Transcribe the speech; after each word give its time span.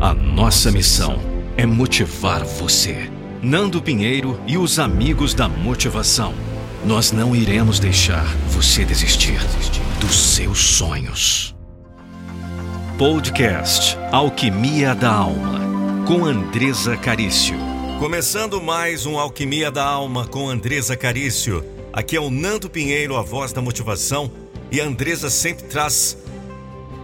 A 0.00 0.14
nossa 0.14 0.72
missão 0.72 1.18
é 1.58 1.66
motivar 1.66 2.42
você. 2.42 3.10
Nando 3.42 3.82
Pinheiro 3.82 4.40
e 4.46 4.56
os 4.56 4.78
amigos 4.78 5.34
da 5.34 5.46
motivação. 5.46 6.32
Nós 6.86 7.12
não 7.12 7.36
iremos 7.36 7.78
deixar 7.78 8.24
você 8.48 8.82
desistir 8.82 9.38
dos 10.00 10.18
seus 10.18 10.58
sonhos. 10.58 11.54
Podcast 12.96 13.94
Alquimia 14.10 14.94
da 14.94 15.12
Alma, 15.12 15.60
com 16.06 16.24
Andresa 16.24 16.96
Carício. 16.96 17.58
Começando 17.98 18.58
mais 18.58 19.04
um 19.04 19.18
Alquimia 19.18 19.70
da 19.70 19.84
Alma 19.84 20.26
com 20.26 20.48
Andresa 20.48 20.96
Carício. 20.96 21.62
Aqui 21.92 22.16
é 22.16 22.20
o 22.20 22.30
Nando 22.30 22.70
Pinheiro, 22.70 23.18
a 23.18 23.22
voz 23.22 23.52
da 23.52 23.60
motivação, 23.60 24.30
e 24.72 24.80
a 24.80 24.86
Andresa 24.86 25.28
sempre 25.28 25.64
traz 25.64 26.16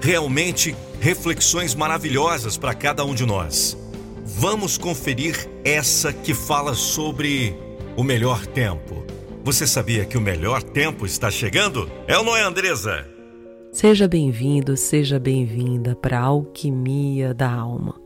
realmente 0.01 0.75
reflexões 1.01 1.75
maravilhosas 1.75 2.57
para 2.57 2.75
cada 2.75 3.05
um 3.05 3.15
de 3.15 3.25
nós. 3.27 3.77
Vamos 4.25 4.77
conferir 4.77 5.49
essa 5.65 6.13
que 6.13 6.35
fala 6.35 6.75
sobre 6.75 7.57
o 7.97 8.03
melhor 8.03 8.45
tempo. 8.47 9.05
Você 9.45 9.67
sabia 9.67 10.05
que 10.05 10.19
o 10.19 10.21
melhor 10.21 10.63
tempo 10.63 11.07
está 11.07 11.31
chegando? 11.31 11.91
É 12.07 12.19
ou 12.19 12.25
não 12.25 12.37
é, 12.37 12.43
Andresa? 12.43 13.07
Seja 13.71 14.09
bem-vindo, 14.09 14.77
seja 14.77 15.19
bem-vinda 15.21 15.95
para 15.95 16.19
a 16.19 16.25
Alquimia 16.25 17.33
da 17.33 17.53
Alma. 17.53 18.01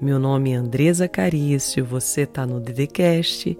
Meu 0.00 0.18
nome 0.18 0.52
é 0.52 0.56
Andresa 0.56 1.08
Carício, 1.08 1.84
você 1.84 2.22
está 2.22 2.46
no 2.46 2.60
DDCast 2.60 3.58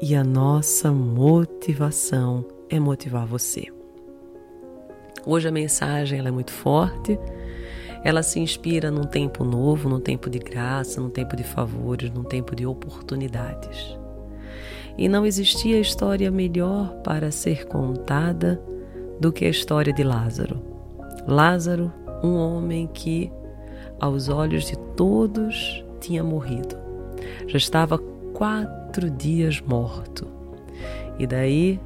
e 0.00 0.14
a 0.14 0.22
nossa 0.22 0.92
motivação 0.92 2.46
é 2.70 2.78
motivar 2.78 3.26
você. 3.26 3.66
Hoje 5.26 5.48
a 5.48 5.52
mensagem 5.52 6.18
ela 6.18 6.28
é 6.28 6.32
muito 6.32 6.52
forte, 6.52 7.18
ela 8.04 8.22
se 8.22 8.40
inspira 8.40 8.90
num 8.90 9.04
tempo 9.04 9.44
novo, 9.44 9.88
num 9.88 10.00
tempo 10.00 10.28
de 10.28 10.38
graça, 10.38 11.00
num 11.00 11.10
tempo 11.10 11.36
de 11.36 11.44
favores, 11.44 12.10
num 12.10 12.24
tempo 12.24 12.54
de 12.56 12.66
oportunidades. 12.66 13.96
E 14.98 15.08
não 15.08 15.24
existia 15.24 15.78
história 15.78 16.30
melhor 16.30 16.94
para 17.02 17.30
ser 17.30 17.66
contada 17.66 18.60
do 19.20 19.32
que 19.32 19.44
a 19.44 19.48
história 19.48 19.92
de 19.92 20.02
Lázaro. 20.02 20.60
Lázaro, 21.26 21.92
um 22.22 22.34
homem 22.34 22.88
que, 22.92 23.32
aos 24.00 24.28
olhos 24.28 24.66
de 24.66 24.76
todos, 24.96 25.84
tinha 26.00 26.24
morrido. 26.24 26.76
Já 27.46 27.56
estava 27.56 27.98
quatro 28.34 29.08
dias 29.08 29.60
morto. 29.60 30.26
E 31.18 31.26
daí, 31.26 31.80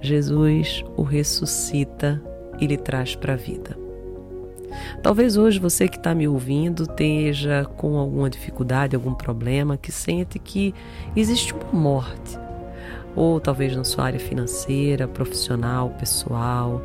Jesus 0.00 0.84
o 0.96 1.02
ressuscita 1.02 2.20
e 2.60 2.66
lhe 2.66 2.76
traz 2.76 3.14
para 3.14 3.34
a 3.34 3.36
vida. 3.36 3.87
Talvez 5.02 5.36
hoje 5.36 5.58
você 5.58 5.88
que 5.88 5.96
está 5.96 6.14
me 6.14 6.26
ouvindo 6.28 6.84
esteja 6.84 7.64
com 7.76 7.98
alguma 7.98 8.28
dificuldade, 8.28 8.96
algum 8.96 9.14
problema, 9.14 9.76
que 9.76 9.92
sente 9.92 10.38
que 10.38 10.74
existe 11.16 11.54
uma 11.54 11.72
morte, 11.72 12.38
ou 13.14 13.40
talvez 13.40 13.76
na 13.76 13.84
sua 13.84 14.04
área 14.04 14.20
financeira, 14.20 15.08
profissional, 15.08 15.90
pessoal, 15.98 16.82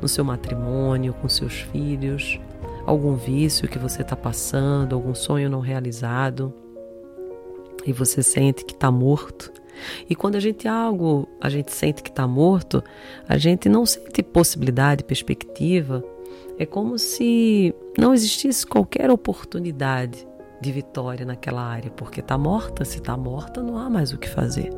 no 0.00 0.08
seu 0.08 0.24
matrimônio, 0.24 1.14
com 1.14 1.28
seus 1.28 1.60
filhos, 1.60 2.40
algum 2.84 3.14
vício 3.14 3.68
que 3.68 3.78
você 3.78 4.02
está 4.02 4.16
passando, 4.16 4.94
algum 4.94 5.14
sonho 5.14 5.48
não 5.48 5.60
realizado, 5.60 6.52
e 7.86 7.92
você 7.92 8.22
sente 8.22 8.64
que 8.64 8.74
está 8.74 8.90
morto. 8.90 9.52
E 10.08 10.14
quando 10.14 10.36
a 10.36 10.40
gente 10.40 10.68
algo, 10.68 11.28
a 11.40 11.48
gente 11.48 11.72
sente 11.72 12.02
que 12.02 12.10
está 12.10 12.26
morto, 12.26 12.82
a 13.28 13.36
gente 13.38 13.68
não 13.68 13.84
sente 13.86 14.22
possibilidade, 14.22 15.04
perspectiva 15.04 16.04
é 16.58 16.66
como 16.66 16.98
se 16.98 17.74
não 17.98 18.14
existisse 18.14 18.66
qualquer 18.66 19.10
oportunidade 19.10 20.26
de 20.60 20.70
vitória 20.70 21.26
naquela 21.26 21.62
área, 21.62 21.90
porque 21.90 22.20
está 22.20 22.38
morta. 22.38 22.84
Se 22.84 22.98
está 22.98 23.16
morta, 23.16 23.62
não 23.62 23.76
há 23.76 23.90
mais 23.90 24.12
o 24.12 24.18
que 24.18 24.28
fazer. 24.28 24.70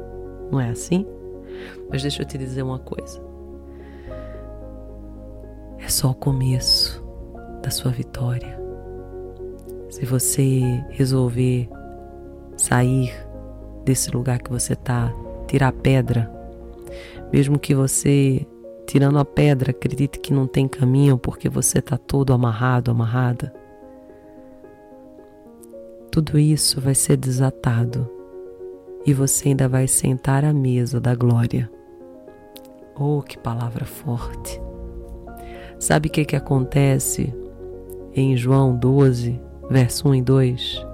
Não 0.50 0.60
é 0.60 0.70
assim? 0.70 1.06
Mas 1.90 2.02
deixa 2.02 2.22
eu 2.22 2.26
te 2.26 2.38
dizer 2.38 2.62
uma 2.62 2.78
coisa. 2.78 3.22
É 5.78 5.88
só 5.88 6.10
o 6.10 6.14
começo 6.14 7.04
da 7.62 7.70
sua 7.70 7.92
vitória. 7.92 8.58
Se 9.90 10.06
você 10.06 10.60
resolver 10.90 11.68
sair 12.56 13.12
desse 13.84 14.10
lugar 14.10 14.40
que 14.40 14.50
você 14.50 14.72
está, 14.72 15.12
tirar 15.46 15.68
a 15.68 15.72
pedra, 15.72 16.30
mesmo 17.32 17.58
que 17.58 17.74
você 17.74 18.46
tirando 18.86 19.18
a 19.18 19.24
pedra, 19.24 19.70
acredite 19.70 20.18
que 20.18 20.32
não 20.32 20.46
tem 20.46 20.68
caminho 20.68 21.18
porque 21.18 21.48
você 21.48 21.78
está 21.78 21.96
todo 21.96 22.32
amarrado, 22.32 22.90
amarrada. 22.90 23.52
Tudo 26.10 26.38
isso 26.38 26.80
vai 26.80 26.94
ser 26.94 27.16
desatado 27.16 28.08
e 29.04 29.12
você 29.12 29.48
ainda 29.48 29.68
vai 29.68 29.88
sentar 29.88 30.44
à 30.44 30.52
mesa 30.52 31.00
da 31.00 31.14
glória. 31.14 31.70
Oh, 32.96 33.20
que 33.20 33.36
palavra 33.36 33.84
forte! 33.84 34.60
Sabe 35.78 36.08
o 36.08 36.10
que, 36.12 36.24
que 36.24 36.36
acontece 36.36 37.34
em 38.14 38.36
João 38.36 38.76
12, 38.76 39.40
verso 39.68 40.08
1 40.08 40.14
e 40.14 40.22
2? 40.22 40.86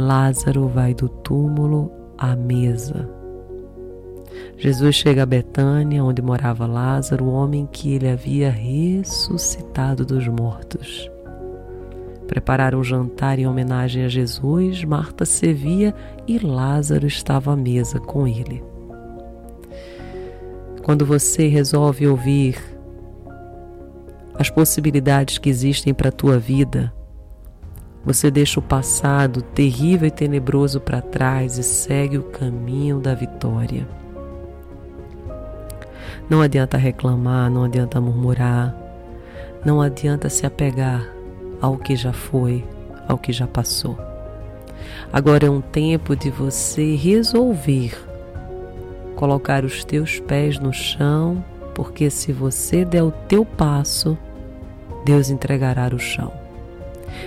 Lázaro 0.00 0.68
vai 0.68 0.94
do 0.94 1.08
túmulo 1.08 1.90
à 2.16 2.36
mesa 2.36 3.18
Jesus 4.56 4.94
chega 4.94 5.22
a 5.22 5.26
Betânia, 5.26 6.02
onde 6.04 6.22
morava 6.22 6.66
Lázaro, 6.66 7.24
o 7.24 7.32
homem 7.32 7.68
que 7.70 7.94
ele 7.94 8.08
havia 8.08 8.50
ressuscitado 8.50 10.04
dos 10.04 10.26
mortos. 10.26 11.10
Prepararam 12.26 12.80
um 12.80 12.84
jantar 12.84 13.38
em 13.38 13.46
homenagem 13.46 14.04
a 14.04 14.08
Jesus, 14.08 14.84
Marta 14.84 15.24
servia 15.24 15.94
e 16.26 16.38
Lázaro 16.38 17.06
estava 17.06 17.52
à 17.52 17.56
mesa 17.56 17.98
com 18.00 18.26
ele. 18.26 18.62
Quando 20.82 21.06
você 21.06 21.48
resolve 21.48 22.06
ouvir 22.06 22.56
as 24.34 24.50
possibilidades 24.50 25.38
que 25.38 25.48
existem 25.48 25.94
para 25.94 26.08
a 26.08 26.12
tua 26.12 26.38
vida, 26.38 26.92
você 28.04 28.30
deixa 28.30 28.60
o 28.60 28.62
passado 28.62 29.42
terrível 29.42 30.08
e 30.08 30.10
tenebroso 30.10 30.80
para 30.80 31.00
trás 31.00 31.58
e 31.58 31.62
segue 31.62 32.18
o 32.18 32.22
caminho 32.22 33.00
da 33.00 33.14
vitória. 33.14 33.86
Não 36.28 36.40
adianta 36.40 36.76
reclamar, 36.76 37.50
não 37.50 37.64
adianta 37.64 38.00
murmurar, 38.00 38.76
não 39.64 39.80
adianta 39.80 40.28
se 40.28 40.46
apegar 40.46 41.08
ao 41.60 41.76
que 41.76 41.96
já 41.96 42.12
foi, 42.12 42.64
ao 43.06 43.18
que 43.18 43.32
já 43.32 43.46
passou. 43.46 43.98
Agora 45.12 45.46
é 45.46 45.50
um 45.50 45.60
tempo 45.60 46.14
de 46.14 46.30
você 46.30 46.94
resolver 46.94 48.08
colocar 49.18 49.64
os 49.64 49.84
teus 49.84 50.20
pés 50.20 50.60
no 50.60 50.72
chão, 50.72 51.44
porque 51.74 52.08
se 52.08 52.32
você 52.32 52.84
der 52.84 53.02
o 53.02 53.10
teu 53.10 53.44
passo, 53.44 54.16
Deus 55.04 55.28
entregará 55.28 55.88
o 55.92 55.98
chão. 55.98 56.32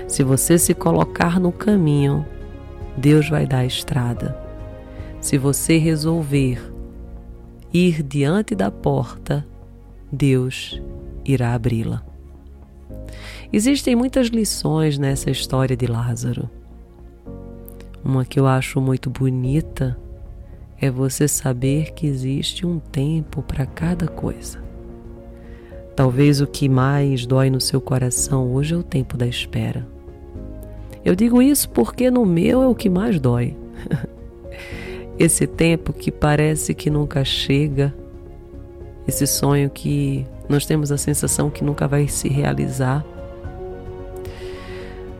Se 0.08 0.24
você 0.24 0.58
se 0.58 0.74
colocar 0.74 1.40
no 1.40 1.52
caminho, 1.52 2.26
Deus 2.98 3.30
vai 3.30 3.46
dar 3.46 3.60
a 3.60 3.66
estrada. 3.66 4.38
Se 5.20 5.38
você 5.38 5.78
resolver 5.78 6.60
ir 7.74 8.04
diante 8.04 8.56
da 8.56 8.70
porta, 8.70 9.46
Deus 10.12 10.82
irá 11.24 11.54
abri-la. 11.54 12.04
Existem 13.54 13.96
muitas 13.96 14.28
lições 14.28 14.98
nessa 14.98 15.30
história 15.30 15.76
de 15.76 15.86
Lázaro. 15.86 16.50
Uma 18.04 18.26
que 18.26 18.40
eu 18.40 18.48
acho 18.48 18.82
muito 18.82 19.10
bonita 19.10 19.98
é 20.80 20.90
você 20.90 21.28
saber 21.28 21.92
que 21.94 22.08
existe 22.08 22.66
um 22.66 22.80
tempo 22.80 23.44
para 23.44 23.66
cada 23.66 24.08
coisa. 24.08 24.71
Talvez 25.96 26.40
o 26.42 26.48
que 26.48 26.70
mais 26.70 27.26
dói 27.26 27.50
no 27.50 27.60
seu 27.60 27.82
coração 27.82 28.54
hoje 28.54 28.74
é 28.74 28.78
o 28.78 28.84
tempo 28.84 29.18
da 29.18 29.28
espera. 29.28 29.86
Eu 31.04 31.16
digo 31.16 31.42
isso 31.42 31.70
porque 31.70 32.10
no 32.10 32.26
meu 32.26 32.62
é 32.62 32.68
o 32.68 32.76
que 32.76 32.90
mais 32.90 33.20
dói. 33.20 33.58
esse 35.20 35.46
tempo 35.46 35.92
que 35.92 36.12
parece 36.12 36.74
que 36.74 36.90
nunca 36.90 37.26
chega, 37.26 37.94
esse 39.08 39.28
sonho 39.28 39.70
que 39.70 40.26
nós 40.48 40.66
temos 40.66 40.92
a 40.92 40.98
sensação 40.98 41.50
que 41.50 41.64
nunca 41.64 41.88
vai 41.88 42.08
se 42.08 42.30
realizar. 42.30 43.06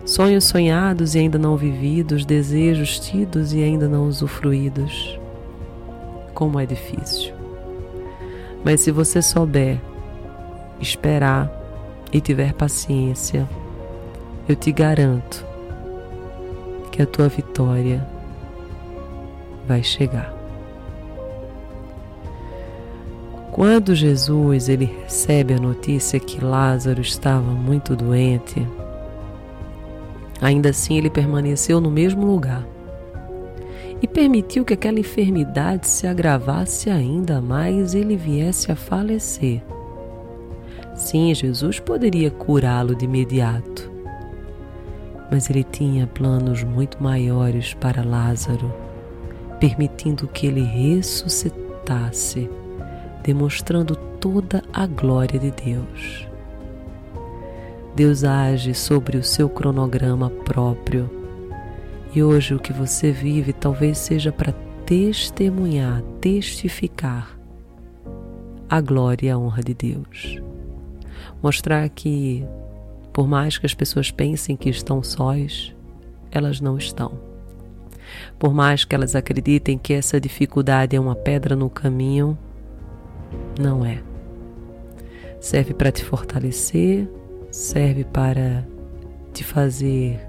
Sonhos 0.06 0.46
sonhados 0.46 1.16
e 1.16 1.20
ainda 1.20 1.38
não 1.38 1.56
vividos, 1.58 2.26
desejos 2.26 3.00
tidos 3.00 3.54
e 3.54 3.62
ainda 3.62 3.88
não 3.88 4.08
usufruídos. 4.08 5.20
Como 6.34 6.60
é 6.60 6.66
difícil. 6.66 7.34
Mas 8.64 8.82
se 8.82 8.92
você 8.92 9.22
souber 9.22 9.80
esperar 10.82 11.50
e 12.12 12.20
tiver 12.20 12.54
paciência, 12.54 13.48
eu 14.48 14.56
te 14.56 14.72
garanto 14.72 15.46
que 16.92 17.02
a 17.02 17.06
tua 17.06 17.28
vitória 17.28 18.06
vai 19.68 19.84
chegar. 19.84 20.34
Quando 23.52 23.94
Jesus 23.94 24.70
ele 24.70 24.86
recebe 25.04 25.54
a 25.54 25.60
notícia 25.60 26.20
que 26.20 26.44
Lázaro 26.44 27.02
estava 27.02 27.52
muito 27.52 27.96
doente, 27.96 28.66
Ainda 30.42 30.70
assim, 30.72 30.98
ele 30.98 31.10
permaneceu 31.12 31.80
no 31.80 31.92
mesmo 31.92 32.26
lugar 32.26 32.68
e 34.02 34.08
permitiu 34.08 34.66
que 34.66 34.74
aquela 34.74 35.00
enfermidade 35.00 35.88
se 35.88 36.08
agravasse 36.08 36.90
ainda 36.90 37.40
mais 37.40 37.94
e 37.94 38.00
ele 38.00 38.18
viesse 38.18 38.72
a 38.72 38.76
falecer. 38.76 39.62
Sim, 41.02 41.34
Jesus 41.34 41.80
poderia 41.80 42.30
curá-lo 42.30 42.96
de 42.96 43.06
imediato, 43.06 43.92
mas 45.32 45.50
ele 45.50 45.64
tinha 45.64 46.06
planos 46.06 46.64
muito 46.64 47.02
maiores 47.02 47.74
para 47.74 48.06
Lázaro, 48.06 48.72
permitindo 49.60 50.28
que 50.28 50.46
ele 50.46 50.62
ressuscitasse, 50.62 52.48
demonstrando 53.24 53.96
toda 53.96 54.64
a 54.72 54.86
glória 54.86 55.40
de 55.40 55.50
Deus. 55.50 56.28
Deus 57.96 58.24
age 58.24 58.76
sobre 58.76 59.18
o 59.18 59.24
seu 59.24 59.50
cronograma 59.50 60.30
próprio. 60.30 61.10
E 62.14 62.22
hoje 62.22 62.54
o 62.54 62.60
que 62.60 62.72
você 62.72 63.12
vive 63.12 63.54
talvez 63.54 63.98
seja 63.98 64.32
para 64.32 64.54
testemunhar, 64.86 66.04
testificar 66.22 67.38
a 68.70 68.80
glória 68.80 69.28
e 69.28 69.30
a 69.32 69.38
honra 69.38 69.64
de 69.64 69.74
Deus. 69.74 70.51
Mostrar 71.42 71.90
que, 71.90 72.46
por 73.12 73.28
mais 73.28 73.58
que 73.58 73.66
as 73.66 73.74
pessoas 73.74 74.12
pensem 74.12 74.56
que 74.56 74.70
estão 74.70 75.02
sós, 75.02 75.76
elas 76.32 76.62
não 76.62 76.78
estão. 76.78 77.12
Por 78.38 78.54
mais 78.54 78.84
que 78.84 78.96
elas 78.96 79.16
acreditem 79.16 79.78
que 79.78 79.94
essa 79.94 80.20
dificuldade 80.20 80.96
é 80.96 81.00
uma 81.00 81.16
pedra 81.16 81.56
no 81.56 81.70
caminho, 81.70 82.38
não 83.60 83.86
é. 83.86 84.02
Serve 85.40 85.74
para 85.74 85.92
te 85.92 86.04
fortalecer, 86.04 87.10
serve 87.50 88.04
para 88.04 88.66
te 89.34 89.44
fazer 89.44 90.20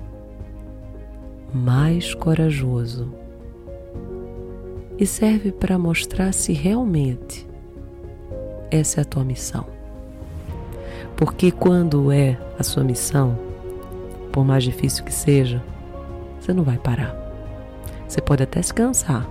mais 1.52 2.14
corajoso 2.14 3.12
e 4.98 5.06
serve 5.06 5.52
para 5.52 5.78
mostrar 5.78 6.32
se 6.32 6.52
realmente 6.52 7.46
essa 8.70 9.00
é 9.00 9.02
a 9.02 9.04
tua 9.04 9.24
missão. 9.24 9.66
Porque 11.16 11.50
quando 11.50 12.10
é 12.10 12.38
a 12.58 12.62
sua 12.62 12.82
missão, 12.82 13.38
por 14.32 14.44
mais 14.44 14.64
difícil 14.64 15.04
que 15.04 15.12
seja, 15.12 15.62
você 16.40 16.52
não 16.52 16.64
vai 16.64 16.78
parar. 16.78 17.14
Você 18.08 18.20
pode 18.20 18.42
até 18.42 18.60
se 18.60 18.74
cansar, 18.74 19.28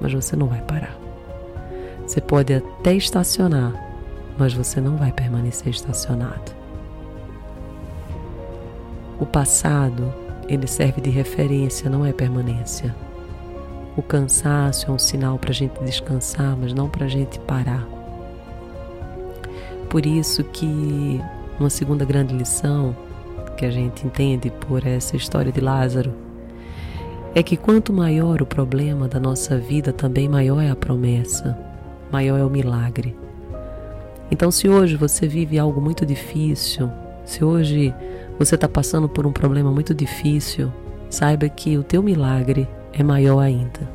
mas 0.00 0.12
você 0.12 0.34
não 0.34 0.48
vai 0.48 0.60
parar. 0.62 0.96
Você 2.06 2.20
pode 2.20 2.54
até 2.54 2.94
estacionar, 2.94 3.72
mas 4.38 4.54
você 4.54 4.80
não 4.80 4.96
vai 4.96 5.12
permanecer 5.12 5.68
estacionado. 5.68 6.52
O 9.20 9.26
passado, 9.26 10.12
ele 10.48 10.66
serve 10.66 11.00
de 11.00 11.10
referência, 11.10 11.90
não 11.90 12.06
é 12.06 12.12
permanência. 12.12 12.94
O 13.96 14.02
cansaço 14.02 14.90
é 14.90 14.90
um 14.90 14.98
sinal 14.98 15.38
para 15.38 15.50
a 15.50 15.54
gente 15.54 15.82
descansar, 15.82 16.56
mas 16.56 16.72
não 16.72 16.88
para 16.88 17.06
a 17.06 17.08
gente 17.08 17.38
parar. 17.40 17.97
Por 19.88 20.04
isso 20.04 20.44
que 20.44 21.20
uma 21.58 21.70
segunda 21.70 22.04
grande 22.04 22.34
lição 22.34 22.94
que 23.56 23.64
a 23.64 23.70
gente 23.70 24.06
entende 24.06 24.50
por 24.50 24.86
essa 24.86 25.16
história 25.16 25.50
de 25.50 25.60
Lázaro 25.60 26.12
é 27.34 27.42
que 27.42 27.56
quanto 27.56 27.92
maior 27.92 28.42
o 28.42 28.46
problema 28.46 29.08
da 29.08 29.18
nossa 29.18 29.56
vida, 29.56 29.92
também 29.92 30.28
maior 30.28 30.62
é 30.62 30.70
a 30.70 30.76
promessa, 30.76 31.58
maior 32.12 32.38
é 32.38 32.44
o 32.44 32.50
milagre. 32.50 33.16
Então, 34.30 34.50
se 34.50 34.68
hoje 34.68 34.94
você 34.94 35.26
vive 35.26 35.58
algo 35.58 35.80
muito 35.80 36.04
difícil, 36.04 36.90
se 37.24 37.42
hoje 37.42 37.94
você 38.38 38.56
está 38.56 38.68
passando 38.68 39.08
por 39.08 39.26
um 39.26 39.32
problema 39.32 39.70
muito 39.70 39.94
difícil, 39.94 40.70
saiba 41.08 41.48
que 41.48 41.78
o 41.78 41.82
teu 41.82 42.02
milagre 42.02 42.68
é 42.92 43.02
maior 43.02 43.40
ainda. 43.40 43.88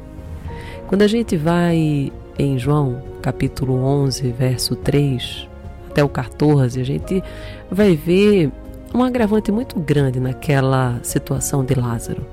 Quando 0.87 1.03
a 1.03 1.07
gente 1.07 1.37
vai 1.37 2.11
em 2.37 2.57
João, 2.57 3.01
capítulo 3.21 3.75
11, 3.75 4.31
verso 4.31 4.75
3 4.75 5.52
até 5.93 6.03
o 6.03 6.09
14, 6.09 6.81
a 6.81 6.83
gente 6.83 7.23
vai 7.69 7.95
ver 7.95 8.51
um 8.95 9.03
agravante 9.03 9.51
muito 9.51 9.79
grande 9.79 10.19
naquela 10.19 10.99
situação 11.03 11.63
de 11.63 11.75
Lázaro. 11.75 12.25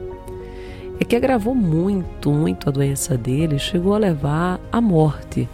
É 0.99 1.05
que 1.05 1.15
agravou 1.15 1.55
muito, 1.55 2.33
muito 2.33 2.71
a 2.71 2.73
doença 2.73 3.19
dele, 3.19 3.59
chegou 3.59 3.95
a 3.95 3.99
levar 3.99 4.59
à 4.73 4.81
morte. 4.81 5.47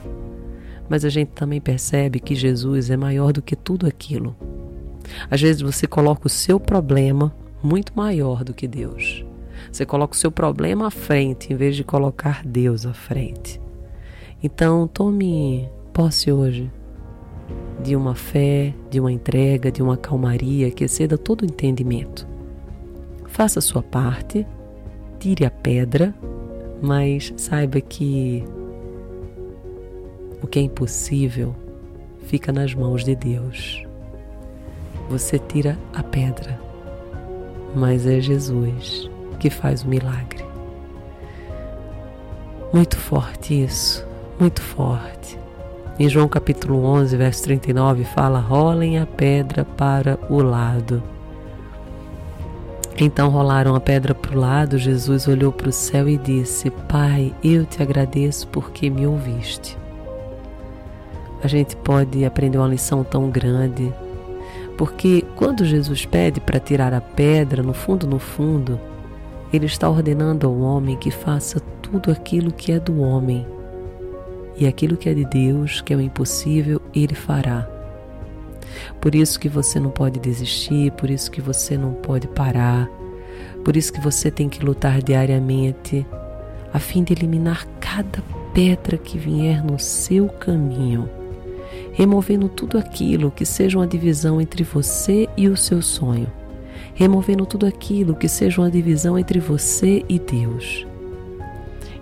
Mas 0.88 1.04
a 1.04 1.08
gente 1.08 1.30
também 1.30 1.60
percebe 1.60 2.20
que 2.20 2.36
Jesus 2.36 2.90
é 2.90 2.96
maior 2.96 3.32
do 3.32 3.42
que 3.42 3.56
tudo 3.56 3.88
aquilo. 3.88 4.36
Às 5.28 5.40
vezes 5.40 5.60
você 5.60 5.84
coloca 5.88 6.28
o 6.28 6.30
seu 6.30 6.60
problema 6.60 7.34
muito 7.60 7.92
maior 7.96 8.44
do 8.44 8.54
que 8.54 8.68
Deus. 8.68 9.24
Você 9.72 9.84
coloca 9.84 10.14
o 10.14 10.18
seu 10.18 10.30
problema 10.30 10.86
à 10.86 10.90
frente 10.92 11.52
em 11.52 11.56
vez 11.56 11.74
de 11.74 11.82
colocar 11.82 12.42
Deus 12.44 12.86
à 12.86 12.92
frente. 12.92 13.60
Então, 14.40 14.86
tome 14.86 15.68
posse 15.92 16.30
hoje 16.30 16.70
de 17.82 17.94
uma 17.94 18.14
fé, 18.14 18.74
de 18.90 19.00
uma 19.00 19.12
entrega, 19.12 19.70
de 19.70 19.82
uma 19.82 19.96
calmaria 19.96 20.70
que 20.70 20.84
exceda 20.84 21.16
todo 21.18 21.42
o 21.42 21.44
entendimento. 21.44 22.26
Faça 23.26 23.58
a 23.58 23.62
sua 23.62 23.82
parte, 23.82 24.46
tire 25.18 25.44
a 25.44 25.50
pedra, 25.50 26.14
mas 26.80 27.32
saiba 27.36 27.80
que 27.80 28.44
o 30.42 30.46
que 30.46 30.58
é 30.58 30.62
impossível 30.62 31.54
fica 32.26 32.52
nas 32.52 32.74
mãos 32.74 33.04
de 33.04 33.14
Deus 33.14 33.86
você 35.08 35.38
tira 35.38 35.78
a 35.94 36.02
pedra, 36.02 36.58
mas 37.74 38.06
é 38.06 38.20
Jesus 38.20 39.08
que 39.38 39.50
faz 39.50 39.82
o 39.82 39.88
milagre. 39.88 40.44
Muito 42.72 42.96
forte 42.96 43.64
isso, 43.64 44.04
muito 44.38 44.60
forte. 44.60 45.38
Em 45.98 46.10
João 46.10 46.28
capítulo 46.28 46.84
11, 46.84 47.16
verso 47.16 47.42
39, 47.44 48.04
fala: 48.04 48.38
rolem 48.38 48.98
a 48.98 49.06
pedra 49.06 49.64
para 49.64 50.18
o 50.28 50.42
lado. 50.42 51.02
Então 52.98 53.30
rolaram 53.30 53.74
a 53.74 53.80
pedra 53.80 54.14
para 54.14 54.36
o 54.36 54.40
lado, 54.40 54.76
Jesus 54.76 55.26
olhou 55.26 55.50
para 55.50 55.70
o 55.70 55.72
céu 55.72 56.06
e 56.06 56.18
disse: 56.18 56.70
Pai, 56.70 57.34
eu 57.42 57.64
te 57.64 57.82
agradeço 57.82 58.46
porque 58.48 58.90
me 58.90 59.06
ouviste. 59.06 59.78
A 61.42 61.48
gente 61.48 61.74
pode 61.76 62.26
aprender 62.26 62.58
uma 62.58 62.68
lição 62.68 63.02
tão 63.02 63.30
grande 63.30 63.90
porque 64.76 65.24
quando 65.34 65.64
Jesus 65.64 66.04
pede 66.04 66.40
para 66.40 66.60
tirar 66.60 66.92
a 66.92 67.00
pedra, 67.00 67.62
no 67.62 67.72
fundo, 67.72 68.06
no 68.06 68.18
fundo, 68.18 68.78
ele 69.50 69.64
está 69.64 69.88
ordenando 69.88 70.46
ao 70.46 70.58
homem 70.58 70.96
que 70.96 71.10
faça 71.10 71.58
tudo 71.80 72.10
aquilo 72.10 72.52
que 72.52 72.72
é 72.72 72.78
do 72.78 73.00
homem. 73.00 73.46
E 74.56 74.66
aquilo 74.66 74.96
que 74.96 75.08
é 75.08 75.14
de 75.14 75.24
Deus, 75.24 75.80
que 75.80 75.92
é 75.92 75.96
o 75.96 76.00
impossível, 76.00 76.80
ele 76.94 77.14
fará. 77.14 77.68
Por 79.00 79.14
isso 79.14 79.38
que 79.38 79.48
você 79.48 79.78
não 79.78 79.90
pode 79.90 80.18
desistir, 80.18 80.92
por 80.92 81.10
isso 81.10 81.30
que 81.30 81.40
você 81.40 81.76
não 81.76 81.92
pode 81.92 82.26
parar, 82.28 82.88
por 83.64 83.76
isso 83.76 83.92
que 83.92 84.00
você 84.00 84.30
tem 84.30 84.48
que 84.48 84.64
lutar 84.64 85.02
diariamente, 85.02 86.06
a 86.72 86.78
fim 86.78 87.02
de 87.02 87.12
eliminar 87.12 87.66
cada 87.80 88.22
pedra 88.52 88.96
que 88.96 89.18
vier 89.18 89.64
no 89.64 89.78
seu 89.78 90.28
caminho 90.28 91.08
removendo 91.96 92.46
tudo 92.46 92.76
aquilo 92.76 93.30
que 93.30 93.46
seja 93.46 93.78
uma 93.78 93.86
divisão 93.86 94.38
entre 94.38 94.62
você 94.62 95.26
e 95.34 95.48
o 95.48 95.56
seu 95.56 95.80
sonho, 95.80 96.30
removendo 96.94 97.46
tudo 97.46 97.64
aquilo 97.64 98.14
que 98.14 98.28
seja 98.28 98.60
uma 98.60 98.70
divisão 98.70 99.18
entre 99.18 99.40
você 99.40 100.04
e 100.06 100.18
Deus. 100.18 100.86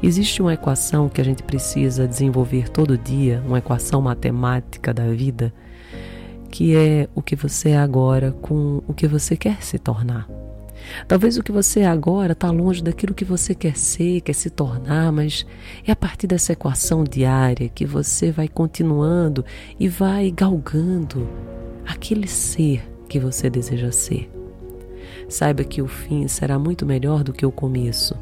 Existe 0.07 0.43
uma 0.43 0.53
equação 0.53 1.09
que 1.09 1.19
a 1.19 1.25
gente 1.25 1.43
precisa 1.43 2.07
desenvolver 2.07 2.69
todo 2.69 2.99
dia, 2.99 3.43
uma 3.47 3.57
equação 3.57 4.03
matemática 4.03 4.93
da 4.93 5.07
vida, 5.07 5.51
que 6.51 6.77
é 6.77 7.09
o 7.15 7.23
que 7.23 7.35
você 7.35 7.71
é 7.71 7.79
agora 7.79 8.31
com 8.31 8.83
o 8.87 8.93
que 8.93 9.09
você 9.09 9.35
quer 9.35 9.63
se 9.63 9.79
tornar. 9.79 10.29
Talvez 11.09 11.39
o 11.39 11.43
que 11.43 11.51
você 11.51 11.81
é 11.81 11.87
agora 11.87 12.33
está 12.33 12.51
longe 12.51 12.83
daquilo 12.83 13.15
que 13.15 13.25
você 13.25 13.55
quer 13.55 13.79
ser, 13.79 14.21
quer 14.21 14.35
se 14.35 14.51
tornar, 14.51 15.11
mas 15.11 15.47
é 15.87 15.93
a 15.93 15.97
partir 15.97 16.27
dessa 16.27 16.53
equação 16.53 17.03
diária 17.03 17.71
que 17.71 17.87
você 17.87 18.31
vai 18.31 18.47
continuando 18.47 19.43
e 19.81 19.89
vai 19.89 20.31
galgando 20.31 21.27
aquele 21.87 22.29
ser 22.29 22.87
que 23.09 23.19
você 23.19 23.49
deseja 23.49 23.91
ser. 23.91 24.31
Saiba 25.31 25.65
que 25.65 25.81
o 25.81 25.89
fim 25.89 26.29
será 26.29 26.59
muito 26.59 26.85
melhor 26.85 27.25
do 27.25 27.33
que 27.33 27.47
o 27.47 27.51
começo. 27.51 28.15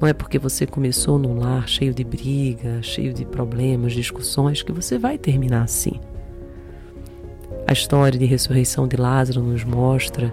Não 0.00 0.06
é 0.06 0.12
porque 0.12 0.38
você 0.38 0.66
começou 0.66 1.18
num 1.18 1.38
lar 1.38 1.68
cheio 1.68 1.92
de 1.92 2.04
briga, 2.04 2.80
cheio 2.82 3.12
de 3.12 3.24
problemas, 3.24 3.92
discussões, 3.92 4.62
que 4.62 4.70
você 4.70 4.96
vai 4.96 5.18
terminar 5.18 5.62
assim. 5.62 6.00
A 7.66 7.72
história 7.72 8.18
de 8.18 8.24
ressurreição 8.24 8.86
de 8.86 8.96
Lázaro 8.96 9.42
nos 9.42 9.64
mostra 9.64 10.32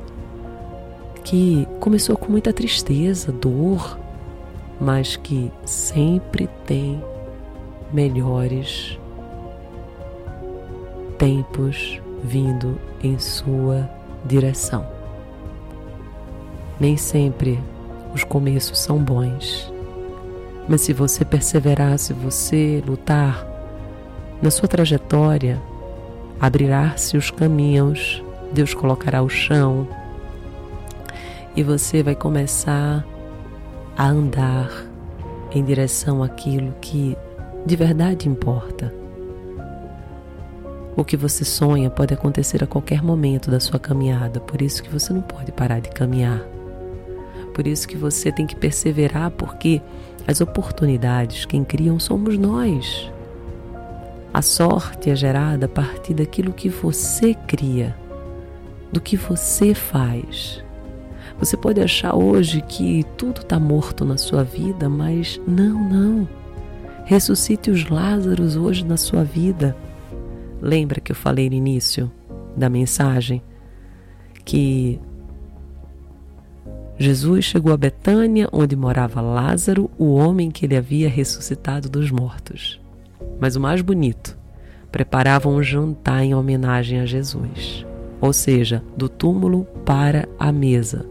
que 1.23 1.67
começou 1.79 2.15
com 2.15 2.31
muita 2.31 2.53
tristeza, 2.53 3.31
dor, 3.31 3.99
mas 4.79 5.15
que 5.15 5.51
sempre 5.65 6.47
tem 6.65 7.03
melhores 7.91 8.99
tempos 11.17 11.99
vindo 12.23 12.79
em 13.03 13.17
sua 13.17 13.89
direção. 14.25 14.87
Nem 16.79 16.95
sempre 16.95 17.59
os 18.15 18.23
começos 18.23 18.79
são 18.79 18.97
bons. 18.97 19.71
Mas 20.67 20.81
se 20.81 20.93
você 20.93 21.25
perseverar, 21.25 21.99
se 21.99 22.13
você 22.13 22.81
lutar, 22.87 23.45
na 24.41 24.49
sua 24.49 24.67
trajetória 24.67 25.61
abrirá-se 26.39 27.17
os 27.17 27.29
caminhos, 27.29 28.23
Deus 28.53 28.73
colocará 28.73 29.21
o 29.21 29.29
chão 29.29 29.87
e 31.55 31.61
você 31.61 32.01
vai 32.01 32.15
começar 32.15 33.05
a 33.97 34.07
andar 34.07 34.69
em 35.51 35.63
direção 35.63 36.23
àquilo 36.23 36.73
que 36.81 37.17
de 37.65 37.75
verdade 37.75 38.29
importa. 38.29 38.93
O 40.95 41.03
que 41.03 41.17
você 41.17 41.43
sonha 41.43 41.89
pode 41.89 42.13
acontecer 42.13 42.63
a 42.63 42.67
qualquer 42.67 43.03
momento 43.03 43.51
da 43.51 43.59
sua 43.59 43.79
caminhada, 43.79 44.39
por 44.39 44.61
isso 44.61 44.81
que 44.81 44.89
você 44.89 45.11
não 45.11 45.21
pode 45.21 45.51
parar 45.51 45.81
de 45.81 45.89
caminhar. 45.89 46.54
Por 47.55 47.65
isso 47.65 47.87
que 47.87 47.95
você 47.95 48.33
tem 48.33 48.45
que 48.45 48.55
perseverar, 48.55 49.31
porque 49.31 49.81
as 50.27 50.41
oportunidades 50.41 51.45
quem 51.45 51.63
criam 51.63 51.97
somos 51.97 52.37
nós. 52.37 53.09
A 54.33 54.41
sorte 54.41 55.09
é 55.09 55.15
gerada 55.15 55.65
a 55.65 55.69
partir 55.69 56.13
daquilo 56.13 56.51
que 56.51 56.67
você 56.67 57.33
cria, 57.33 57.95
do 58.91 58.99
que 58.99 59.15
você 59.15 59.73
faz. 59.73 60.61
Você 61.39 61.55
pode 61.55 61.79
achar 61.79 62.13
hoje 62.13 62.59
que 62.59 63.05
tudo 63.15 63.39
está 63.39 63.57
morto 63.57 64.03
na 64.03 64.17
sua 64.17 64.43
vida, 64.43 64.89
mas 64.89 65.39
não, 65.47 65.81
não. 65.89 66.27
Ressuscite 67.05 67.71
os 67.71 67.87
Lázaros 67.89 68.57
hoje 68.57 68.83
na 68.83 68.97
sua 68.97 69.23
vida. 69.23 69.77
Lembra 70.61 70.99
que 70.99 71.13
eu 71.13 71.15
falei 71.15 71.49
no 71.49 71.55
início 71.55 72.11
da 72.57 72.69
mensagem 72.69 73.41
que 74.43 74.99
Jesus 76.97 77.45
chegou 77.45 77.73
a 77.73 77.77
Betânia, 77.77 78.47
onde 78.51 78.75
morava 78.75 79.21
Lázaro, 79.21 79.91
o 79.97 80.13
homem 80.13 80.49
que 80.49 80.65
ele 80.65 80.77
havia 80.77 81.09
ressuscitado 81.09 81.89
dos 81.89 82.09
mortos. 82.09 82.79
Mas 83.39 83.55
o 83.55 83.59
mais 83.59 83.81
bonito, 83.81 84.37
preparavam 84.91 85.55
um 85.55 85.61
jantar 85.61 86.23
em 86.23 86.33
homenagem 86.33 87.01
a 87.01 87.05
Jesus, 87.05 87.85
ou 88.21 88.31
seja, 88.31 88.81
do 88.95 89.09
túmulo 89.09 89.65
para 89.83 90.25
a 90.39 90.53
mesa. 90.53 91.05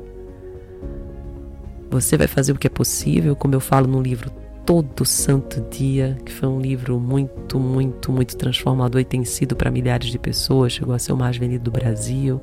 Você 1.90 2.16
vai 2.16 2.26
fazer 2.26 2.52
o 2.52 2.58
que 2.58 2.66
é 2.66 2.70
possível, 2.70 3.36
como 3.36 3.54
eu 3.54 3.60
falo 3.60 3.86
no 3.86 4.00
livro 4.00 4.30
Todo 4.64 5.04
Santo 5.04 5.60
Dia, 5.70 6.16
que 6.24 6.32
foi 6.32 6.48
um 6.48 6.58
livro 6.58 6.98
muito, 6.98 7.60
muito, 7.60 8.10
muito 8.10 8.38
transformador 8.38 9.02
e 9.02 9.04
tem 9.04 9.22
sido 9.22 9.54
para 9.54 9.70
milhares 9.70 10.08
de 10.08 10.18
pessoas, 10.18 10.72
chegou 10.72 10.94
a 10.94 10.98
ser 10.98 11.12
o 11.12 11.16
mais 11.16 11.36
vendido 11.36 11.64
do 11.64 11.70
Brasil. 11.70 12.40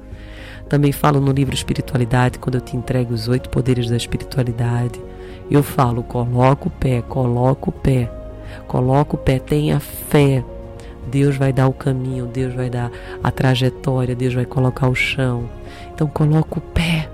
Também 0.71 0.93
falo 0.93 1.19
no 1.19 1.33
livro 1.33 1.53
Espiritualidade, 1.53 2.39
quando 2.39 2.55
eu 2.55 2.61
te 2.61 2.77
entrego 2.77 3.13
os 3.13 3.27
oito 3.27 3.49
poderes 3.49 3.89
da 3.89 3.97
espiritualidade. 3.97 5.01
Eu 5.49 5.61
falo, 5.61 6.01
coloca 6.01 6.69
o 6.69 6.71
pé, 6.71 7.01
coloca 7.01 7.69
o 7.69 7.73
pé, 7.73 8.09
coloca 8.69 9.15
o 9.15 9.17
pé, 9.17 9.37
tenha 9.37 9.81
fé. 9.81 10.41
Deus 11.07 11.35
vai 11.35 11.51
dar 11.51 11.67
o 11.67 11.73
caminho, 11.73 12.25
Deus 12.25 12.53
vai 12.53 12.69
dar 12.69 12.89
a 13.21 13.29
trajetória, 13.29 14.15
Deus 14.15 14.33
vai 14.33 14.45
colocar 14.45 14.87
o 14.87 14.95
chão. 14.95 15.49
Então 15.93 16.07
coloca 16.07 16.59
o 16.59 16.61
pé. 16.61 17.09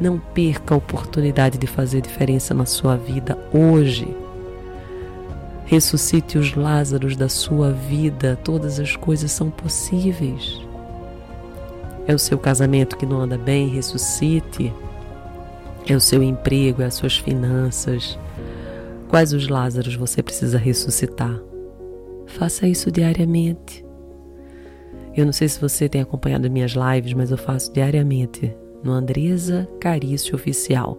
Não 0.00 0.20
perca 0.20 0.72
a 0.72 0.78
oportunidade 0.78 1.58
de 1.58 1.66
fazer 1.66 2.00
diferença 2.00 2.54
na 2.54 2.66
sua 2.66 2.96
vida 2.96 3.36
hoje. 3.52 4.16
Ressuscite 5.64 6.38
os 6.38 6.54
Lázaros 6.54 7.16
da 7.16 7.28
sua 7.28 7.72
vida, 7.72 8.38
todas 8.44 8.78
as 8.78 8.94
coisas 8.94 9.32
são 9.32 9.50
possíveis. 9.50 10.69
É 12.10 12.14
o 12.14 12.18
seu 12.18 12.36
casamento 12.36 12.96
que 12.96 13.06
não 13.06 13.20
anda 13.20 13.38
bem, 13.38 13.68
ressuscite. 13.68 14.74
É 15.88 15.94
o 15.94 16.00
seu 16.00 16.24
emprego, 16.24 16.82
é 16.82 16.86
as 16.86 16.94
suas 16.94 17.16
finanças. 17.16 18.18
Quais 19.08 19.32
os 19.32 19.46
Lázaros 19.46 19.94
você 19.94 20.20
precisa 20.20 20.58
ressuscitar? 20.58 21.40
Faça 22.26 22.66
isso 22.66 22.90
diariamente. 22.90 23.86
Eu 25.16 25.24
não 25.24 25.32
sei 25.32 25.48
se 25.48 25.60
você 25.60 25.88
tem 25.88 26.00
acompanhado 26.00 26.50
minhas 26.50 26.72
lives, 26.72 27.12
mas 27.12 27.30
eu 27.30 27.38
faço 27.38 27.72
diariamente 27.72 28.52
no 28.82 28.90
Andresa 28.90 29.68
Carício 29.80 30.34
Oficial. 30.34 30.98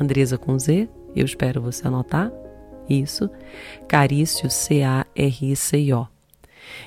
Andresa 0.00 0.38
com 0.38 0.56
Z, 0.56 0.88
eu 1.16 1.24
espero 1.24 1.60
você 1.60 1.88
anotar. 1.88 2.30
Isso, 2.88 3.28
Carício, 3.88 4.48
C-A-R-I-C-I-O. 4.48 6.06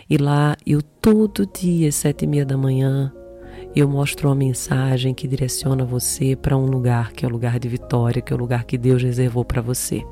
E 0.10 0.16
lá 0.16 0.56
eu 0.66 0.82
todo 0.82 1.46
dia, 1.46 1.90
às 1.90 1.96
sete 1.96 2.24
e 2.24 2.28
meia 2.28 2.46
da 2.46 2.56
manhã, 2.56 3.14
eu 3.76 3.90
mostro 3.90 4.30
uma 4.30 4.36
mensagem 4.36 5.14
que 5.14 5.28
direciona 5.28 5.84
você 5.84 6.36
para 6.36 6.56
um 6.56 6.66
lugar 6.66 7.12
que 7.12 7.26
é 7.26 7.28
o 7.28 7.32
lugar 7.32 7.60
de 7.60 7.68
vitória, 7.68 8.22
que 8.22 8.32
é 8.32 8.36
o 8.36 8.40
lugar 8.40 8.64
que 8.64 8.78
Deus 8.78 9.04
reservou 9.04 9.44
para 9.44 9.62
você. 9.62 10.04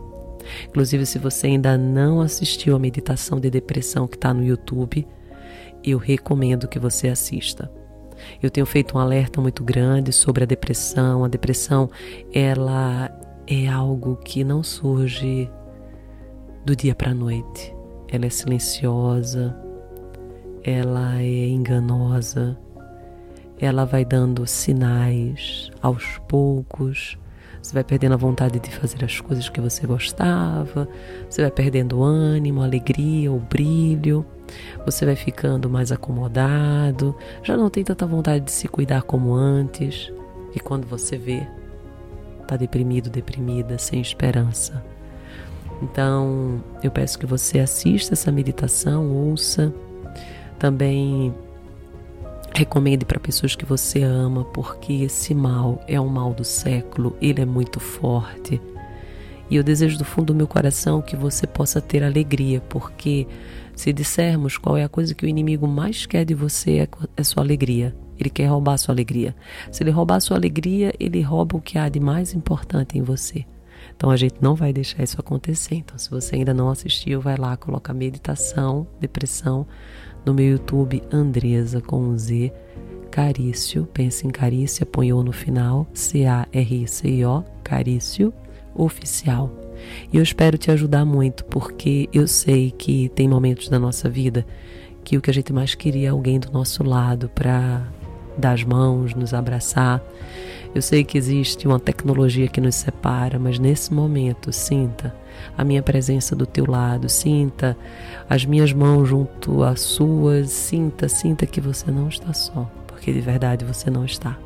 Inclusive, 0.67 1.05
se 1.05 1.17
você 1.17 1.47
ainda 1.47 1.77
não 1.77 2.19
assistiu 2.19 2.75
a 2.75 2.79
meditação 2.79 3.39
de 3.39 3.49
depressão 3.49 4.07
que 4.07 4.17
está 4.17 4.33
no 4.33 4.43
YouTube, 4.43 5.07
eu 5.83 5.97
recomendo 5.97 6.67
que 6.67 6.77
você 6.77 7.07
assista. 7.07 7.71
Eu 8.41 8.49
tenho 8.49 8.65
feito 8.65 8.97
um 8.97 8.99
alerta 8.99 9.39
muito 9.41 9.63
grande 9.63 10.11
sobre 10.11 10.43
a 10.43 10.47
depressão. 10.47 11.23
A 11.23 11.27
depressão, 11.27 11.89
ela 12.33 13.09
é 13.47 13.67
algo 13.67 14.17
que 14.17 14.43
não 14.43 14.63
surge 14.63 15.49
do 16.65 16.75
dia 16.75 16.95
para 16.95 17.11
a 17.11 17.15
noite. 17.15 17.73
Ela 18.09 18.25
é 18.25 18.29
silenciosa, 18.29 19.55
ela 20.63 21.21
é 21.21 21.47
enganosa, 21.47 22.57
ela 23.65 23.85
vai 23.85 24.03
dando 24.03 24.45
sinais 24.45 25.71
aos 25.81 26.17
poucos. 26.27 27.17
Você 27.61 27.73
vai 27.73 27.83
perdendo 27.83 28.13
a 28.13 28.17
vontade 28.17 28.59
de 28.59 28.69
fazer 28.69 29.05
as 29.05 29.21
coisas 29.21 29.47
que 29.47 29.61
você 29.61 29.87
gostava, 29.87 30.87
você 31.29 31.41
vai 31.41 31.51
perdendo 31.51 32.03
ânimo, 32.03 32.61
alegria, 32.61 33.31
o 33.31 33.39
brilho. 33.39 34.25
Você 34.85 35.05
vai 35.05 35.15
ficando 35.15 35.69
mais 35.69 35.91
acomodado, 35.91 37.15
já 37.41 37.55
não 37.55 37.69
tem 37.69 37.83
tanta 37.83 38.05
vontade 38.05 38.43
de 38.43 38.51
se 38.51 38.67
cuidar 38.67 39.03
como 39.03 39.33
antes. 39.33 40.11
E 40.53 40.59
quando 40.59 40.85
você 40.85 41.17
vê, 41.17 41.47
está 42.41 42.57
deprimido, 42.57 43.09
deprimida, 43.09 43.77
sem 43.77 44.01
esperança. 44.01 44.83
Então, 45.81 46.61
eu 46.83 46.91
peço 46.91 47.17
que 47.17 47.25
você 47.25 47.59
assista 47.59 48.13
essa 48.13 48.31
meditação, 48.31 49.09
ouça. 49.09 49.73
Também 50.59 51.33
recomende 52.53 53.05
para 53.05 53.19
pessoas 53.19 53.55
que 53.55 53.65
você 53.65 54.03
ama, 54.03 54.43
porque 54.45 54.93
esse 54.93 55.33
mal 55.33 55.83
é 55.87 55.99
um 55.99 56.07
mal 56.07 56.33
do 56.33 56.43
século, 56.43 57.15
ele 57.21 57.41
é 57.41 57.45
muito 57.45 57.79
forte. 57.79 58.61
E 59.49 59.55
eu 59.55 59.63
desejo 59.63 59.97
do 59.97 60.05
fundo 60.05 60.27
do 60.27 60.35
meu 60.35 60.47
coração 60.47 61.01
que 61.01 61.15
você 61.15 61.45
possa 61.45 61.81
ter 61.81 62.03
alegria, 62.03 62.61
porque 62.69 63.27
se 63.75 63.91
dissermos 63.91 64.57
qual 64.57 64.77
é 64.77 64.83
a 64.83 64.89
coisa 64.89 65.13
que 65.13 65.25
o 65.25 65.27
inimigo 65.27 65.67
mais 65.67 66.05
quer 66.05 66.25
de 66.25 66.33
você 66.33 66.79
é, 66.79 66.87
é 67.17 67.23
sua 67.23 67.43
alegria. 67.43 67.95
Ele 68.19 68.29
quer 68.29 68.45
roubar 68.45 68.77
sua 68.77 68.93
alegria. 68.93 69.35
Se 69.71 69.83
ele 69.83 69.89
roubar 69.89 70.21
sua 70.21 70.37
alegria, 70.37 70.93
ele 70.99 71.21
rouba 71.21 71.57
o 71.57 71.61
que 71.61 71.77
há 71.77 71.89
de 71.89 71.99
mais 71.99 72.33
importante 72.33 72.97
em 72.97 73.01
você. 73.01 73.45
Então 73.95 74.09
a 74.09 74.15
gente 74.15 74.35
não 74.39 74.55
vai 74.55 74.71
deixar 74.71 75.03
isso 75.03 75.19
acontecer. 75.19 75.75
Então, 75.75 75.97
se 75.97 76.09
você 76.09 76.35
ainda 76.35 76.53
não 76.53 76.69
assistiu, 76.69 77.19
vai 77.19 77.35
lá, 77.35 77.57
coloca 77.57 77.93
meditação, 77.93 78.87
depressão 78.99 79.67
no 80.25 80.33
meu 80.33 80.51
YouTube, 80.51 81.03
Andresa 81.11 81.81
com 81.81 81.99
um 81.99 82.17
Z, 82.17 82.51
Carício, 83.11 83.87
pensa 83.93 84.25
em 84.25 84.29
Carícia, 84.29 84.83
apoiou 84.83 85.23
no 85.23 85.31
final, 85.31 85.87
C-A-R-I-C-I-O, 85.93 87.43
Carício, 87.63 88.33
oficial. 88.73 89.51
E 90.11 90.17
eu 90.17 90.23
espero 90.23 90.57
te 90.57 90.71
ajudar 90.71 91.05
muito, 91.05 91.45
porque 91.45 92.09
eu 92.13 92.27
sei 92.27 92.71
que 92.71 93.09
tem 93.09 93.27
momentos 93.27 93.69
da 93.69 93.77
nossa 93.77 94.09
vida 94.09 94.45
que 95.03 95.17
o 95.17 95.21
que 95.21 95.29
a 95.29 95.33
gente 95.33 95.51
mais 95.51 95.75
queria 95.75 96.07
é 96.07 96.11
alguém 96.11 96.39
do 96.39 96.51
nosso 96.51 96.83
lado 96.83 97.29
para 97.29 97.85
dar 98.37 98.53
as 98.53 98.63
mãos, 98.63 99.13
nos 99.13 99.33
abraçar. 99.33 100.01
Eu 100.73 100.81
sei 100.81 101.03
que 101.03 101.17
existe 101.17 101.67
uma 101.67 101.79
tecnologia 101.79 102.47
que 102.47 102.61
nos 102.61 102.75
separa, 102.75 103.37
mas 103.37 103.59
nesse 103.59 103.93
momento, 103.93 104.51
sinta 104.51 105.13
a 105.57 105.63
minha 105.63 105.81
presença 105.81 106.35
do 106.35 106.45
teu 106.45 106.65
lado, 106.69 107.09
sinta 107.09 107.77
as 108.29 108.45
minhas 108.45 108.73
mãos 108.73 109.07
junto 109.07 109.63
às 109.63 109.81
suas, 109.81 110.49
sinta, 110.49 111.07
sinta 111.07 111.45
que 111.45 111.61
você 111.61 111.91
não 111.91 112.07
está 112.07 112.33
só, 112.33 112.69
porque 112.87 113.11
de 113.11 113.21
verdade 113.21 113.65
você 113.65 113.89
não 113.89 114.05
está. 114.05 114.37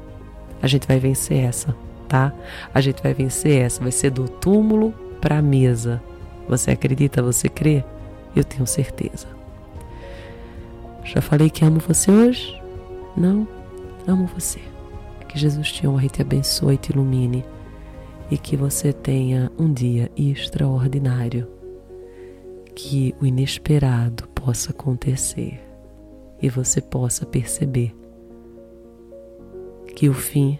A 0.62 0.67
gente 0.67 0.88
vai 0.88 1.00
vencer 1.00 1.44
essa, 1.44 1.75
tá? 2.08 2.34
A 2.74 2.82
gente 2.82 3.01
vai 3.01 3.13
vencer 3.13 3.62
essa, 3.62 3.82
vai 3.82 3.91
ser 3.91 4.10
do 4.10 4.27
túmulo 4.27 4.94
para 5.22 5.38
a 5.38 5.41
mesa. 5.41 6.01
Você 6.48 6.72
acredita? 6.72 7.22
Você 7.22 7.50
crê? 7.50 7.84
Eu 8.36 8.44
tenho 8.44 8.65
certeza. 8.65 9.27
Já 11.03 11.22
falei 11.22 11.50
que 11.50 11.63
amo 11.63 11.79
você 11.79 12.12
hoje? 12.12 12.62
Não? 13.15 13.48
Amo 14.08 14.29
você. 14.34 14.60
Que 15.27 15.38
Jesus 15.38 15.72
te 15.72 15.88
honre, 15.88 16.10
te 16.10 16.22
abençoe 16.22 16.75
e 16.75 16.77
te 16.77 16.91
ilumine. 16.91 17.46
E 18.29 18.38
que 18.38 18.57
você 18.57 18.91
tenha 18.91 19.51
um 19.57 19.72
dia 19.72 20.12
extraordinário. 20.15 21.48
Que 22.75 23.15
o 23.19 23.25
inesperado 23.25 24.27
possa 24.29 24.72
acontecer 24.72 25.60
e 26.41 26.50
você 26.50 26.79
possa 26.79 27.25
perceber 27.25 27.96
que 29.96 30.07
o 30.07 30.13
fim 30.13 30.60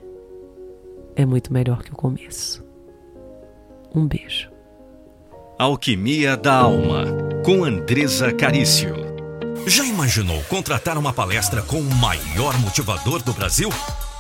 é 1.16 1.26
muito 1.26 1.54
melhor 1.54 1.84
que 1.84 1.92
o 1.92 1.96
começo. 1.96 2.66
Um 3.94 4.08
beijo. 4.08 4.50
Alquimia 5.60 6.36
da 6.36 6.54
Alma, 6.54 7.06
com 7.44 7.64
Andresa 7.64 8.32
Carício. 8.32 8.96
Já 9.68 9.86
imaginou 9.86 10.42
contratar 10.44 10.98
uma 10.98 11.12
palestra 11.12 11.62
com 11.62 11.80
o 11.80 11.96
maior 11.96 12.58
motivador 12.60 13.22
do 13.22 13.34
Brasil? 13.34 13.70